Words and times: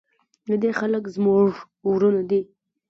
د 0.47 0.51
دې 0.61 0.71
خلک 0.79 1.03
زموږ 1.15 1.49
ورونه 1.89 2.21
دي 2.29 2.41